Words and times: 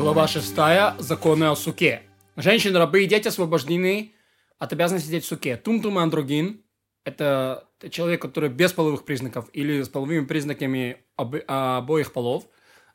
Глава 0.00 0.26
6. 0.26 0.54
Законы 0.98 1.44
о 1.44 1.54
суке. 1.54 2.00
Женщины, 2.34 2.78
рабы 2.78 3.04
и 3.04 3.06
дети 3.06 3.28
освобождены 3.28 4.14
от 4.58 4.72
обязанности 4.72 5.08
сидеть 5.08 5.24
в 5.24 5.28
суке. 5.28 5.58
Тумтум 5.58 5.98
андрогин– 5.98 6.64
это 7.04 7.68
человек, 7.90 8.22
который 8.22 8.48
без 8.48 8.72
половых 8.72 9.04
признаков 9.04 9.50
или 9.52 9.82
с 9.82 9.90
половыми 9.90 10.24
признаками 10.24 11.04
об, 11.16 11.36
обоих 11.46 12.14
полов, 12.14 12.46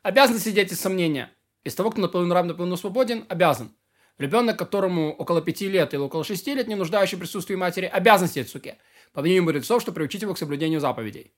обязан 0.02 0.40
сидеть 0.40 0.72
из 0.72 0.80
сомнения. 0.80 1.30
Из 1.62 1.76
того, 1.76 1.92
кто 1.92 2.00
наполовину 2.00 2.34
раб, 2.34 2.44
наполовину 2.44 2.76
свободен, 2.76 3.24
обязан. 3.28 3.70
Ребенок, 4.18 4.58
которому 4.58 5.12
около 5.12 5.40
пяти 5.40 5.68
лет 5.68 5.94
или 5.94 6.00
около 6.00 6.24
шести 6.24 6.56
лет, 6.56 6.66
не 6.66 6.74
нуждающий 6.74 7.16
в 7.16 7.20
присутствии 7.20 7.54
матери, 7.54 7.86
обязан 7.86 8.26
сидеть 8.26 8.48
в 8.48 8.50
суке. 8.50 8.78
По 9.12 9.20
мнению 9.20 9.44
мудрецов, 9.44 9.80
что 9.80 9.92
приучить 9.92 10.22
его 10.22 10.34
к 10.34 10.38
соблюдению 10.38 10.80
заповедей. 10.80 11.32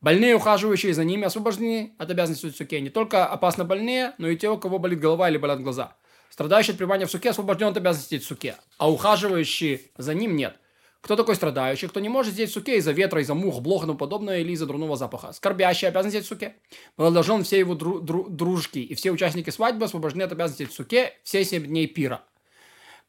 Больные, 0.00 0.36
ухаживающие 0.36 0.92
за 0.92 1.04
ними, 1.04 1.24
освобождены 1.24 1.94
от 1.98 2.10
обязанности 2.10 2.50
суке. 2.50 2.80
Не 2.80 2.90
только 2.90 3.26
опасно 3.26 3.64
больные, 3.64 4.14
но 4.18 4.28
и 4.28 4.36
те, 4.36 4.50
у 4.50 4.58
кого 4.58 4.78
болит 4.78 5.00
голова 5.00 5.30
или 5.30 5.38
болят 5.38 5.62
глаза. 5.62 5.96
Страдающий 6.30 6.72
от 6.72 6.78
пребывания 6.78 7.06
в 7.06 7.10
суке 7.10 7.30
освобожден 7.30 7.68
от 7.68 7.76
обязанности 7.76 8.18
в 8.18 8.24
суке, 8.24 8.56
а 8.76 8.90
ухаживающий 8.90 9.92
за 9.96 10.14
ним 10.14 10.36
нет. 10.36 10.56
Кто 11.00 11.16
такой 11.16 11.36
страдающий? 11.36 11.86
Кто 11.86 12.00
не 12.00 12.08
может 12.08 12.32
сидеть 12.32 12.50
в 12.50 12.54
суке 12.54 12.78
из-за 12.78 12.92
ветра, 12.92 13.20
из-за 13.20 13.34
мух, 13.34 13.60
блох 13.60 13.82
и 13.82 13.86
тому 13.86 13.98
подобное, 13.98 14.40
или 14.40 14.52
из-за 14.52 14.66
дурного 14.66 14.96
запаха? 14.96 15.32
Скорбящий 15.32 15.86
обязан 15.86 16.10
сидеть 16.10 16.24
в 16.24 16.28
суке. 16.28 16.54
Молодожен 16.96 17.44
все 17.44 17.58
его 17.58 17.74
дру- 17.74 18.00
дру- 18.00 18.28
дружки 18.28 18.78
и 18.78 18.94
все 18.94 19.10
участники 19.10 19.50
свадьбы 19.50 19.84
освобождены 19.84 20.22
от 20.22 20.32
обязанности 20.32 20.64
в 20.64 20.72
суке 20.72 21.12
все 21.22 21.44
семь 21.44 21.66
дней 21.66 21.86
пира. 21.86 22.22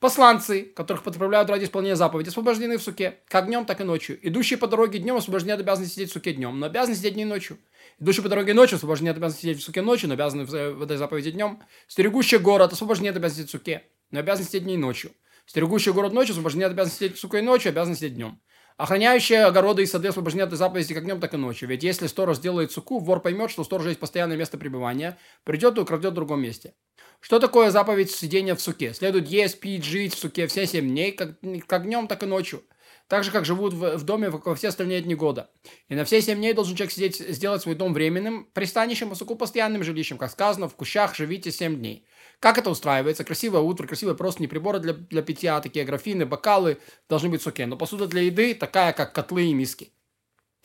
Посланцы, 0.06 0.72
которых 0.76 1.02
подправляют 1.02 1.50
ради 1.50 1.64
исполнения 1.64 1.96
заповеди, 1.96 2.30
освобождены 2.30 2.78
в 2.78 2.84
суке, 2.84 3.22
как 3.28 3.48
днем, 3.48 3.66
так 3.66 3.82
и 3.82 3.84
ночью. 3.84 4.20
Идущие 4.22 4.60
по 4.60 4.68
дороге 4.68 5.00
днем 5.00 5.16
освобождены 5.16 5.54
от 5.54 5.62
обязанности 5.62 5.96
сидеть 5.96 6.12
в 6.12 6.14
суке 6.14 6.34
днем, 6.34 6.60
но 6.60 6.68
обязаны 6.68 6.96
сидеть 6.96 7.18
и 7.18 7.26
ночью. 7.26 7.58
Идущие 8.00 8.22
по 8.22 8.30
дороге 8.30 8.54
ночью 8.54 8.76
освобождены 8.76 9.10
от 9.10 9.18
обязанности 9.18 9.42
сидеть 9.42 9.62
в 9.62 9.64
суке 9.64 9.82
ночью, 9.82 10.08
но 10.08 10.14
обязаны 10.14 10.46
в 10.46 10.84
этой 10.84 10.98
заповеди 10.98 11.32
днем. 11.32 11.60
Стерегущие 11.88 12.40
город 12.40 12.72
освобождены 12.72 13.08
от 13.10 13.16
обязанности 13.16 13.50
сидеть 13.50 13.50
в 13.50 13.52
суке, 13.54 13.84
но 14.12 14.20
обязаны 14.20 14.48
сидеть 14.48 14.68
и 14.68 14.78
ночью. 14.78 15.12
Стерегущие 15.48 15.92
город 15.92 16.14
ночью 16.14 16.34
освобождены 16.34 16.66
от 16.66 16.74
обязанности 16.74 17.00
сидеть 17.00 17.18
в 17.18 17.20
суке 17.20 17.42
ночью, 17.42 17.70
обязаны 17.70 17.96
сидеть 17.96 18.14
днем. 18.14 18.40
Охраняющие 18.78 19.46
огороды 19.46 19.84
и 19.84 19.86
сады 19.86 20.10
освобождены 20.10 20.44
от 20.44 20.52
заповеди 20.52 20.94
как 20.94 21.06
днем, 21.06 21.22
так 21.22 21.34
и 21.34 21.38
ночью. 21.38 21.70
Ведь 21.70 21.84
если 21.84 22.08
сторож 22.08 22.40
делает 22.40 22.74
суку, 22.74 23.00
вор 23.00 23.22
поймет, 23.22 23.50
что 23.50 23.62
у 23.62 23.66
сторожа 23.66 23.90
есть 23.90 24.02
постоянное 24.02 24.36
место 24.36 24.58
пребывания, 24.58 25.18
придет 25.46 25.78
и 25.78 25.82
украдет 25.82 26.12
в 26.12 26.16
другом 26.16 26.42
месте. 26.42 26.74
Что 27.22 27.40
такое 27.40 27.72
заповедь 27.72 28.12
сидения 28.12 28.54
в 28.54 28.62
суке? 28.62 28.94
Следует 28.94 29.30
есть, 29.30 29.62
пить, 29.62 29.86
жить 29.86 30.14
в 30.14 30.20
суке 30.20 30.48
все 30.48 30.68
семь 30.68 30.90
дней, 30.90 31.14
как, 31.14 31.40
как 31.68 31.84
днем, 31.84 32.08
так 32.08 32.24
и 32.24 32.26
ночью. 32.26 32.64
Так 33.08 33.24
же, 33.24 33.32
как 33.32 33.46
живут 33.46 33.74
в, 33.74 33.98
в 33.98 34.04
доме 34.04 34.30
во 34.30 34.56
все 34.56 34.70
остальные 34.70 35.02
дни 35.02 35.14
года. 35.14 35.50
И 35.90 35.96
на 35.96 36.06
все 36.06 36.22
семь 36.22 36.38
дней 36.38 36.54
должен 36.54 36.76
человек 36.76 36.94
сидеть, 36.94 37.18
сделать 37.18 37.62
свой 37.62 37.76
дом 37.76 37.94
временным 37.94 38.46
пристанищем, 38.54 39.12
а 39.12 39.16
суку 39.16 39.36
постоянным 39.36 39.84
жилищем. 39.84 40.18
Как 40.18 40.32
сказано, 40.32 40.68
в 40.68 40.76
кущах 40.76 41.16
живите 41.16 41.52
семь 41.52 41.78
дней. 41.78 42.06
Как 42.40 42.58
это 42.58 42.70
устраивается? 42.70 43.24
Красивое 43.24 43.62
утро, 43.62 43.86
красивые 43.86 44.16
просто 44.16 44.42
не 44.42 44.48
приборы 44.48 44.80
для, 44.80 44.94
для 44.94 45.22
питья, 45.22 45.62
такие 45.62 45.86
графины, 45.86 46.26
бокалы 46.26 46.80
должны 47.08 47.30
быть 47.30 47.42
в 47.42 47.44
суке. 47.44 47.66
Но 47.66 47.78
посуда 47.78 48.08
для 48.08 48.22
еды 48.22 48.56
такая, 48.56 48.94
как 48.94 49.14
котлы 49.14 49.46
и 49.46 49.54
миски. 49.54 49.92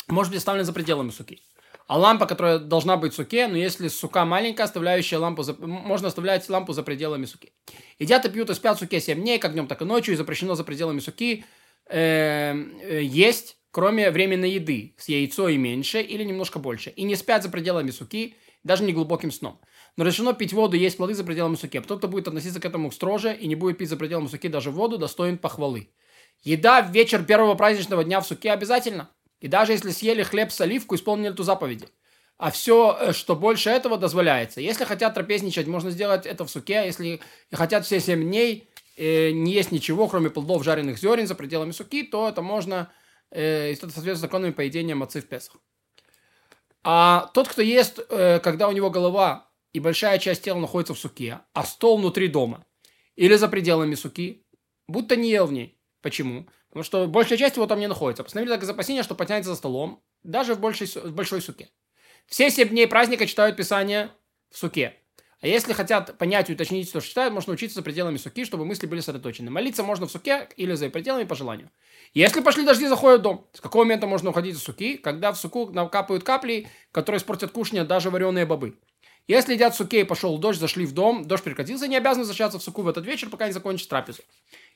Может 0.09 0.33
быть 0.33 0.39
оставлена 0.39 0.65
за 0.65 0.73
пределами 0.73 1.11
суки. 1.11 1.43
А 1.91 1.99
лампа, 1.99 2.27
которая 2.27 2.61
должна 2.61 2.97
быть 2.97 3.13
в 3.13 3.17
суке, 3.17 3.49
но 3.49 3.57
если 3.57 3.89
сука 3.89 4.25
маленькая, 4.25 4.63
оставляющая 4.63 5.19
лампу, 5.19 5.43
за... 5.43 5.55
можно 5.55 6.07
оставлять 6.07 6.49
лампу 6.49 6.73
за 6.73 6.85
пределами 6.85 7.25
суки. 7.25 7.53
Едят 7.99 8.25
и 8.25 8.29
пьют 8.29 8.49
и 8.49 8.55
спят 8.55 8.77
в 8.77 8.81
суке 8.81 9.01
7 9.01 9.21
дней, 9.21 9.41
как 9.41 9.55
днем, 9.55 9.67
так 9.67 9.83
и 9.83 9.85
ночью, 9.85 10.15
и 10.15 10.17
запрещено 10.17 10.55
за 10.55 10.63
пределами 10.63 11.01
суки 11.01 11.45
э, 11.91 12.55
э, 12.83 13.03
есть, 13.03 13.57
кроме 13.71 14.11
временной 14.11 14.53
еды, 14.53 14.95
с 14.99 15.09
яйцо 15.09 15.49
и 15.49 15.57
меньше, 15.57 16.01
или 16.01 16.25
немножко 16.25 16.59
больше. 16.59 16.91
И 16.91 17.03
не 17.03 17.17
спят 17.17 17.43
за 17.43 17.51
пределами 17.51 17.91
суки, 17.91 18.37
даже 18.65 18.85
не 18.85 18.93
глубоким 18.93 19.31
сном. 19.31 19.61
Но 19.97 20.05
разрешено 20.05 20.33
пить 20.33 20.53
воду 20.53 20.77
и 20.77 20.81
есть 20.81 20.97
плоды 20.97 21.15
за 21.15 21.25
пределами 21.25 21.57
суки. 21.57 21.81
Кто-то 21.81 22.09
будет 22.09 22.29
относиться 22.29 22.61
к 22.61 22.65
этому 22.65 22.91
строже 22.93 23.35
и 23.35 23.47
не 23.49 23.55
будет 23.55 23.79
пить 23.79 23.89
за 23.89 23.97
пределами 23.97 24.29
суки 24.29 24.49
даже 24.49 24.71
воду, 24.71 24.99
достоин 24.99 25.39
похвалы. 25.39 25.91
Еда 26.43 26.83
в 26.83 26.93
вечер 26.93 27.25
первого 27.25 27.55
праздничного 27.55 28.05
дня 28.05 28.21
в 28.21 28.27
суке 28.27 28.53
обязательно. 28.53 29.11
И 29.41 29.49
даже 29.49 29.73
если 29.73 29.91
съели 29.91 30.23
хлеб 30.23 30.53
с 30.53 30.61
оливку, 30.61 30.95
исполнили 30.95 31.33
эту 31.33 31.43
заповедь. 31.43 31.85
А 32.39 32.51
все, 32.51 32.97
э, 32.99 33.13
что 33.13 33.37
больше 33.37 33.69
этого, 33.69 33.99
дозволяется. 33.99 34.63
Если 34.63 34.85
хотят 34.85 35.13
трапезничать, 35.13 35.67
можно 35.67 35.91
сделать 35.91 36.25
это 36.25 36.47
в 36.47 36.51
суке. 36.51 36.87
Если 36.87 37.21
хотят 37.53 37.85
все 37.85 38.01
7 38.01 38.23
дней 38.23 38.70
э, 38.97 39.31
не 39.31 39.53
есть 39.53 39.73
ничего, 39.73 40.09
кроме 40.09 40.31
плодов 40.31 40.65
жареных 40.65 40.99
зерен 40.99 41.27
за 41.27 41.35
пределами 41.35 41.73
суки, 41.73 42.03
то 42.03 42.29
это 42.29 42.43
можно, 42.43 42.91
э, 43.31 43.73
это 43.73 43.81
соответствует 43.83 44.19
законам 44.19 44.53
поведения 44.53 44.95
мацы 44.95 45.21
в 45.21 45.27
Песах. 45.27 45.57
А 46.83 47.31
тот, 47.35 47.49
кто 47.49 47.63
ест, 47.63 48.01
э, 48.09 48.41
когда 48.41 48.69
у 48.69 48.73
него 48.73 48.91
голова 48.91 49.51
и 49.73 49.81
большая 49.81 50.19
часть 50.19 50.43
тела 50.43 50.59
находится 50.59 50.95
в 50.95 50.99
суке, 50.99 51.41
а 51.53 51.65
стол 51.65 51.99
внутри 51.99 52.29
дома 52.29 52.65
или 53.17 53.35
за 53.37 53.49
пределами 53.49 53.95
суки, 53.95 54.47
будто 54.89 55.17
не 55.17 55.31
ел 55.31 55.47
в 55.47 55.53
ней. 55.53 55.79
Почему? 56.01 56.49
Потому 56.69 56.85
что 56.85 57.07
большая 57.07 57.39
часть 57.39 57.57
его 57.57 57.67
там 57.67 57.81
не 57.81 57.89
находится. 57.89 58.25
Постановили 58.25 58.55
так 58.55 58.63
из 58.63 58.71
опасения, 58.71 59.03
что 59.03 59.15
потянется 59.15 59.51
за 59.51 59.57
столом, 59.57 60.03
даже 60.23 60.55
в 60.55 60.61
большой, 60.61 60.87
в 60.87 61.15
большой 61.15 61.43
суке. 61.43 61.71
Все 62.27 62.51
семь 62.51 62.69
дней 62.69 62.87
праздника 62.87 63.27
читают 63.27 63.57
Писание 63.57 64.11
в 64.51 64.57
суке. 64.57 65.00
А 65.41 65.47
если 65.47 65.73
хотят 65.73 66.19
понять 66.19 66.51
и 66.51 66.53
уточнить, 66.53 66.89
что 66.89 67.01
читают, 67.01 67.33
можно 67.33 67.55
учиться 67.55 67.77
за 67.77 67.83
пределами 67.83 68.19
суки, 68.19 68.45
чтобы 68.45 68.67
мысли 68.67 68.87
были 68.87 69.01
сосредоточены. 69.01 69.51
Молиться 69.51 69.83
можно 69.83 70.07
в 70.07 70.11
суке 70.11 70.49
или 70.57 70.75
за 70.75 70.91
пределами 70.91 71.25
по 71.25 71.35
желанию. 71.35 71.71
Если 72.13 72.41
пошли 72.41 72.65
дожди, 72.65 72.87
заходят 72.87 73.21
в 73.21 73.23
дом. 73.23 73.47
С 73.55 73.61
какого 73.61 73.85
момента 73.85 74.07
можно 74.07 74.31
уходить 74.31 74.57
из 74.57 74.63
суки? 74.63 74.99
Когда 74.99 75.33
в 75.33 75.39
суку 75.39 75.71
накапают 75.71 76.25
капли, 76.25 76.69
которые 76.93 77.19
испортят 77.19 77.53
кушня 77.53 77.85
даже 77.85 78.11
вареные 78.11 78.45
бобы. 78.45 78.77
Если 79.29 79.55
едят 79.55 79.75
в 79.75 79.77
суке 79.77 80.01
и 80.01 80.05
пошел 80.05 80.37
дождь, 80.39 80.59
зашли 80.59 80.85
в 80.85 80.93
дом, 80.93 81.25
дождь 81.25 81.45
прекратился, 81.45 81.87
не 81.87 81.97
обязаны 81.97 82.23
возвращаться 82.23 82.59
в 82.59 82.63
суку 82.63 82.83
в 82.83 82.89
этот 82.89 83.07
вечер, 83.07 83.31
пока 83.31 83.47
не 83.47 83.53
закончится 83.53 83.89
трапезу. 83.89 84.23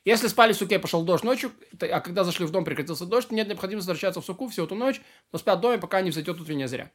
Если 0.05 0.27
спали 0.27 0.53
в 0.53 0.55
суке, 0.55 0.79
пошел 0.79 1.03
дождь 1.03 1.23
ночью, 1.23 1.51
а 1.81 1.99
когда 1.99 2.23
зашли 2.23 2.45
в 2.45 2.51
дом, 2.51 2.63
прекратился 2.63 3.05
дождь, 3.05 3.31
нет 3.31 3.47
необходимости 3.47 3.89
возвращаться 3.89 4.21
в 4.21 4.25
суку 4.25 4.47
всю 4.47 4.63
эту 4.63 4.75
ночь, 4.75 5.01
но 5.31 5.39
спят 5.39 5.57
в 5.57 5.61
доме, 5.61 5.77
пока 5.77 6.01
не 6.01 6.11
взойдет 6.11 6.39
утренняя 6.39 6.67
заря. 6.67 6.91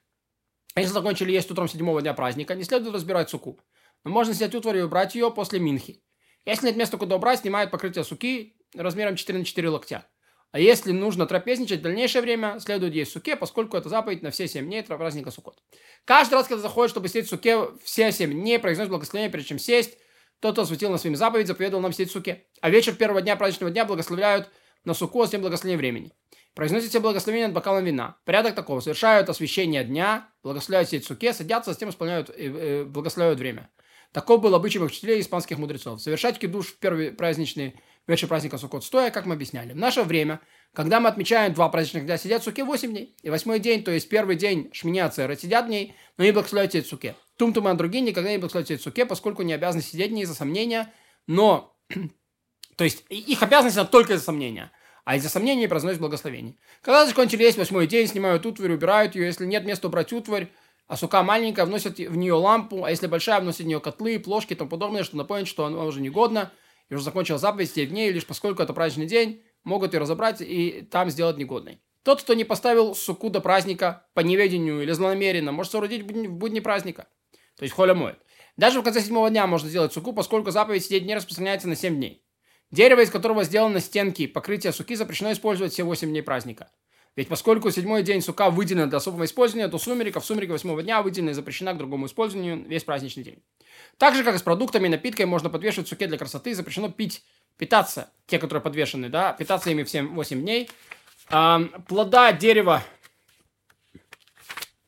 Если 0.76 0.92
закончили 0.92 1.32
есть 1.32 1.50
утром 1.50 1.68
седьмого 1.68 2.00
дня 2.00 2.14
праздника, 2.14 2.54
не 2.54 2.64
следует 2.64 2.94
разбирать 2.94 3.30
суку. 3.30 3.60
Но 4.04 4.10
можно 4.10 4.34
снять 4.34 4.54
утварь 4.54 4.78
и 4.78 4.82
убрать 4.82 5.14
ее 5.14 5.30
после 5.30 5.58
минхи. 5.58 6.02
Если 6.46 6.66
нет 6.66 6.76
места, 6.76 6.96
куда 6.96 7.16
убрать, 7.16 7.40
снимают 7.40 7.70
покрытие 7.70 8.04
суки 8.04 8.56
размером 8.74 9.16
4 9.16 9.38
на 9.38 9.44
4 9.44 9.68
локтя. 9.68 10.06
А 10.52 10.58
если 10.58 10.90
нужно 10.90 11.26
трапезничать 11.26 11.80
в 11.80 11.82
дальнейшее 11.82 12.22
время, 12.22 12.58
следует 12.58 12.94
есть 12.94 13.12
суке, 13.12 13.36
поскольку 13.36 13.76
это 13.76 13.88
заповедь 13.88 14.22
на 14.22 14.30
все 14.30 14.48
7 14.48 14.64
дней 14.64 14.82
праздника 14.82 15.30
Суккот. 15.30 15.62
Каждый 16.04 16.34
раз, 16.34 16.48
когда 16.48 16.62
заходит, 16.62 16.90
чтобы 16.90 17.08
сидеть 17.08 17.26
в 17.26 17.30
суке, 17.30 17.68
все 17.84 18.10
7 18.10 18.32
дней 18.32 18.58
произносит 18.58 18.90
благословение, 18.90 19.30
прежде 19.30 19.50
чем 19.50 19.58
сесть. 19.58 19.96
Тот, 20.40 20.52
кто 20.54 20.62
осветил 20.62 20.90
на 20.90 20.98
своим 20.98 21.14
заповедь, 21.14 21.46
заповедовал 21.46 21.82
нам 21.82 21.92
сидеть 21.92 22.08
в 22.08 22.12
суке. 22.12 22.46
А 22.60 22.70
вечер 22.70 22.94
первого 22.94 23.22
дня 23.22 23.36
праздничного 23.36 23.70
дня 23.70 23.84
благословляют 23.84 24.50
на 24.84 24.94
суку 24.94 25.24
с 25.24 25.30
тем 25.30 25.42
благословением 25.42 25.78
времени. 25.78 26.12
Произносят 26.54 26.90
все 26.90 27.00
благословения 27.00 27.46
над 27.46 27.54
бокалом 27.54 27.84
вина. 27.84 28.16
Порядок 28.24 28.54
такого. 28.54 28.80
Совершают 28.80 29.28
освящение 29.28 29.84
дня, 29.84 30.28
благословляют 30.42 31.04
суке, 31.04 31.32
садятся, 31.32 31.72
затем 31.72 31.90
исполняют, 31.90 32.28
э, 32.30 32.34
э, 32.36 32.84
благословляют 32.84 33.38
время. 33.38 33.70
Таков 34.12 34.40
был 34.40 34.54
обычай 34.56 34.80
учителей 34.80 35.18
и 35.18 35.20
испанских 35.20 35.58
мудрецов. 35.58 36.00
Совершать 36.00 36.38
кидуш 36.40 36.66
в 36.66 36.78
первый 36.80 37.12
праздничный 37.12 37.76
вечер 38.08 38.26
праздника 38.26 38.58
Суккот 38.58 38.84
стоя, 38.84 39.12
как 39.12 39.26
мы 39.26 39.34
объясняли. 39.34 39.72
В 39.72 39.76
наше 39.76 40.02
время, 40.02 40.40
когда 40.74 40.98
мы 40.98 41.08
отмечаем 41.08 41.54
два 41.54 41.68
праздничных 41.68 42.06
дня, 42.06 42.18
сидят 42.18 42.42
в 42.42 42.44
суке 42.44 42.64
8 42.64 42.90
дней. 42.90 43.16
И 43.22 43.30
восьмой 43.30 43.60
день, 43.60 43.84
то 43.84 43.92
есть 43.92 44.08
первый 44.08 44.34
день 44.34 44.70
шмини 44.72 44.98
ацера, 44.98 45.36
сидят 45.36 45.68
дней, 45.68 45.94
но 46.18 46.24
не 46.24 46.32
благословляют 46.32 46.86
суке. 46.88 47.14
Тум-тум 47.36 47.68
и 47.68 47.74
другие 47.74 48.02
никогда 48.02 48.32
не 48.32 48.38
благословляют 48.38 48.82
суке, 48.82 49.06
поскольку 49.06 49.42
не 49.42 49.52
обязаны 49.52 49.82
сидеть 49.82 50.10
не 50.10 50.22
из-за 50.22 50.34
сомнения, 50.34 50.92
но... 51.28 51.76
то 52.76 52.82
есть 52.82 53.04
их 53.08 53.40
обязанность 53.44 53.90
только 53.90 54.14
из-за 54.14 54.24
сомнения 54.24 54.72
а 55.10 55.16
из-за 55.16 55.28
сомнений 55.28 55.66
произносят 55.66 55.98
благословение. 55.98 56.54
Когда 56.82 57.04
закончили 57.04 57.42
есть 57.42 57.58
восьмой 57.58 57.88
день, 57.88 58.06
снимают 58.06 58.46
утварь, 58.46 58.74
убирают 58.74 59.16
ее. 59.16 59.26
Если 59.26 59.44
нет 59.44 59.64
места 59.64 59.88
убрать 59.88 60.12
утварь, 60.12 60.52
а 60.86 60.96
сука 60.96 61.24
маленькая, 61.24 61.64
вносят 61.64 61.98
в 61.98 62.16
нее 62.16 62.34
лампу, 62.34 62.84
а 62.84 62.90
если 62.90 63.08
большая, 63.08 63.40
вносят 63.40 63.62
в 63.62 63.66
нее 63.66 63.80
котлы, 63.80 64.20
плошки 64.20 64.52
и 64.52 64.54
тому 64.54 64.70
подобное, 64.70 65.02
что 65.02 65.16
напомнит, 65.16 65.48
что 65.48 65.64
она 65.64 65.82
уже 65.82 66.00
негодна, 66.00 66.52
и 66.90 66.94
уже 66.94 67.02
закончила 67.02 67.38
заповедь 67.38 67.72
7 67.72 67.88
дней, 67.88 68.12
лишь 68.12 68.24
поскольку 68.24 68.62
это 68.62 68.72
праздничный 68.72 69.06
день, 69.06 69.42
могут 69.64 69.94
ее 69.94 69.98
разобрать 69.98 70.42
и 70.42 70.86
там 70.88 71.10
сделать 71.10 71.38
негодной. 71.38 71.82
Тот, 72.04 72.22
кто 72.22 72.34
не 72.34 72.44
поставил 72.44 72.94
суку 72.94 73.30
до 73.30 73.40
праздника 73.40 74.06
по 74.14 74.20
неведению 74.20 74.80
или 74.80 74.92
злонамеренно, 74.92 75.50
может 75.50 75.72
соорудить 75.72 76.02
в 76.02 76.30
будни 76.30 76.60
праздника. 76.60 77.08
То 77.56 77.64
есть 77.64 77.74
холя 77.74 77.94
моет. 77.94 78.20
Даже 78.56 78.80
в 78.80 78.84
конце 78.84 79.00
седьмого 79.00 79.28
дня 79.28 79.48
можно 79.48 79.68
сделать 79.68 79.92
суку, 79.92 80.12
поскольку 80.12 80.52
заповедь 80.52 80.84
сидеть 80.84 81.04
не 81.04 81.16
распространяется 81.16 81.66
на 81.66 81.74
7 81.74 81.96
дней. 81.96 82.22
Дерево, 82.70 83.00
из 83.00 83.10
которого 83.10 83.44
сделаны 83.44 83.80
стенки 83.80 84.26
покрытия 84.26 84.72
суки, 84.72 84.94
запрещено 84.94 85.32
использовать 85.32 85.72
все 85.72 85.82
8 85.82 86.08
дней 86.08 86.22
праздника. 86.22 86.70
Ведь 87.16 87.28
поскольку 87.28 87.70
седьмой 87.70 88.02
день 88.02 88.22
сука 88.22 88.50
выделен 88.50 88.88
для 88.88 88.98
особого 88.98 89.24
использования, 89.24 89.68
то 89.68 89.78
сумерека 89.78 90.20
в 90.20 90.24
сумерке 90.24 90.52
восьмого 90.52 90.82
дня 90.82 91.02
выделена 91.02 91.32
и 91.32 91.34
запрещена 91.34 91.74
к 91.74 91.78
другому 91.78 92.06
использованию 92.06 92.64
весь 92.64 92.84
праздничный 92.84 93.24
день. 93.24 93.42
Так 93.98 94.14
же, 94.14 94.22
как 94.22 94.36
и 94.36 94.38
с 94.38 94.42
продуктами 94.42 94.86
и 94.86 94.90
напитками, 94.90 95.26
можно 95.26 95.50
подвешивать 95.50 95.88
суке 95.88 96.06
для 96.06 96.18
красоты, 96.18 96.54
запрещено 96.54 96.88
пить, 96.88 97.24
питаться, 97.58 98.12
те, 98.26 98.38
которые 98.38 98.62
подвешены, 98.62 99.08
да, 99.08 99.32
питаться 99.32 99.70
ими 99.70 99.82
в 99.82 99.92
7-8 99.92 100.40
дней. 100.40 100.70
А, 101.28 101.60
плода 101.88 102.32
дерева... 102.32 102.84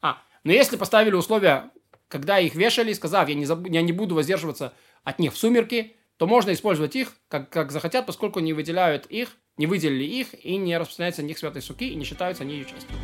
А, 0.01 0.23
но 0.45 0.53
если 0.53 0.77
поставили 0.77 1.15
условия 1.15 1.73
когда 2.13 2.39
их 2.39 2.55
вешали, 2.55 2.93
сказав, 2.93 3.27
я 3.31 3.35
не, 3.35 3.47
заб... 3.47 3.67
я 3.69 3.81
не 3.81 3.93
буду 3.93 4.15
воздерживаться 4.15 4.75
от 5.03 5.19
них 5.19 5.33
в 5.33 5.39
сумерки, 5.39 5.97
то 6.23 6.29
можно 6.29 6.53
использовать 6.53 6.95
их, 6.95 7.15
как, 7.27 7.51
как 7.51 7.73
захотят, 7.73 8.07
поскольку 8.07 8.39
не 8.39 8.53
выделяют 8.53 9.07
их, 9.07 9.31
не 9.57 9.67
выделили 9.67 10.05
их 10.05 10.29
и 10.47 10.57
не 10.57 10.79
распространяются 10.79 11.23
на 11.23 11.27
них 11.27 11.37
святой 11.37 11.63
суки 11.63 11.89
и 11.89 11.97
не 11.97 12.05
считаются 12.05 12.45
они 12.45 12.55
ее 12.55 12.65
частью. 12.65 12.97